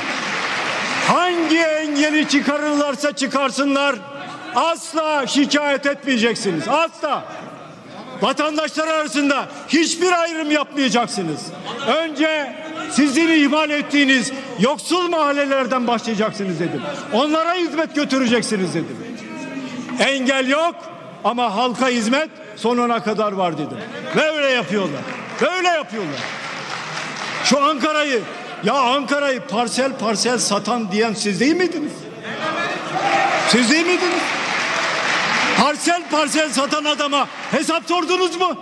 [1.08, 3.96] Hangi engeli çıkarırlarsa çıkarsınlar
[4.56, 6.68] asla şikayet etmeyeceksiniz.
[6.68, 7.24] Asla.
[8.22, 11.42] Vatandaşlar arasında hiçbir ayrım yapmayacaksınız.
[11.88, 12.56] Önce
[12.92, 16.82] sizin ihmal ettiğiniz yoksul mahallelerden başlayacaksınız dedim.
[17.14, 18.98] Onlara hizmet götüreceksiniz dedim.
[20.00, 20.76] Engel yok
[21.24, 23.78] ama halka hizmet sonuna kadar var dedim.
[24.16, 25.02] Böyle yapıyorlar.
[25.42, 26.20] Böyle yapıyorlar.
[27.44, 28.22] Şu Ankara'yı
[28.66, 31.92] ya Ankara'yı parsel parsel satan diyen siz değil miydiniz?
[33.50, 34.22] Siz değil miydiniz?
[35.60, 38.58] Parsel parsel satan adama hesap sordunuz mu?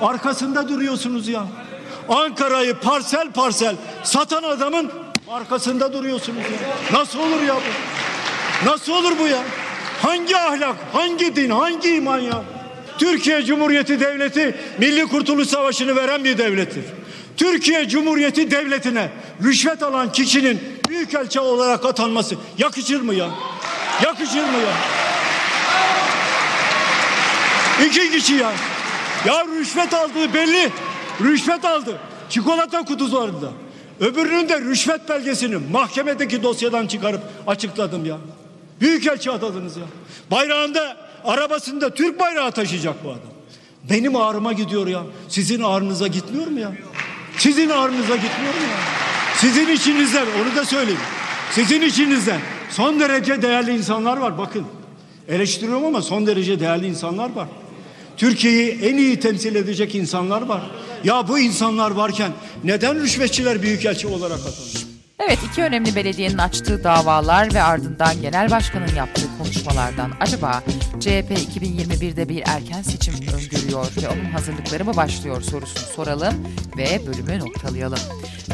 [0.00, 1.44] Arkasında duruyorsunuz ya.
[2.08, 4.92] Ankara'yı parsel parsel satan adamın
[5.30, 6.98] arkasında duruyorsunuz ya.
[6.98, 8.70] Nasıl olur ya bu?
[8.70, 9.38] Nasıl olur bu ya?
[10.02, 12.42] Hangi ahlak, hangi din, hangi iman ya?
[12.98, 16.84] Türkiye Cumhuriyeti Devleti Milli Kurtuluş Savaşı'nı veren bir devlettir.
[17.36, 19.08] Türkiye Cumhuriyeti Devleti'ne
[19.44, 23.28] rüşvet alan kişinin büyükelçi olarak atanması yakışır mı ya?
[24.04, 24.74] Yakışır mı ya?
[27.86, 28.52] İki kişi ya.
[29.26, 30.70] Ya rüşvet aldığı belli.
[31.20, 31.98] Rüşvet aldı.
[32.30, 33.50] Çikolata kutularında.
[34.00, 38.16] Öbürünün de rüşvet belgesini mahkemedeki dosyadan çıkarıp açıkladım ya.
[38.80, 39.84] Büyükelçi atadınız ya.
[40.30, 43.20] Bayrağında arabasında Türk bayrağı taşıyacak bu adam.
[43.90, 45.02] Benim ağrıma gidiyor ya.
[45.28, 46.72] Sizin ağrınıza gitmiyor mu ya?
[47.38, 48.78] Sizin ağrınıza gitmiyor mu ya?
[49.36, 51.00] Sizin içinizden onu da söyleyeyim.
[51.52, 54.64] Sizin içinizden son derece değerli insanlar var bakın.
[55.28, 57.48] Eleştiriyorum ama son derece değerli insanlar var.
[58.16, 60.62] Türkiye'yi en iyi temsil edecek insanlar var.
[61.04, 62.32] Ya bu insanlar varken
[62.64, 64.87] neden rüşvetçiler büyükelçi olarak atanır?
[65.18, 70.62] Evet iki önemli belediyenin açtığı davalar ve ardından genel başkanın yaptığı konuşmalardan acaba
[71.00, 76.34] CHP 2021'de bir erken seçim öngörüyor ve onun hazırlıkları mı başlıyor sorusunu soralım
[76.76, 77.98] ve bölümü noktalayalım.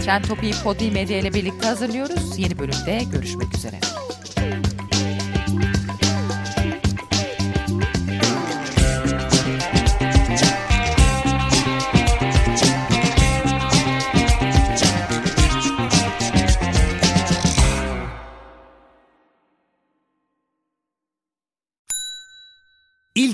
[0.05, 2.39] Trend Topi'yi Podbi Medya ile birlikte hazırlıyoruz.
[2.39, 3.77] Yeni bölümde görüşmek üzere.